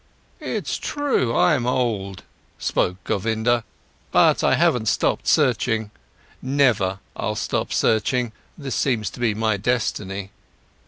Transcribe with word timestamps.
"It's 0.39 0.79
true, 0.79 1.37
I'm 1.37 1.67
old," 1.67 2.23
spoke 2.57 2.97
Govinda, 3.03 3.63
"but 4.11 4.43
I 4.43 4.55
haven't 4.55 4.87
stopped 4.87 5.27
searching. 5.27 5.91
Never 6.41 6.97
I'll 7.15 7.35
stop 7.35 7.71
searching, 7.71 8.31
this 8.57 8.73
seems 8.73 9.11
to 9.11 9.19
be 9.19 9.35
my 9.35 9.57
destiny. 9.57 10.31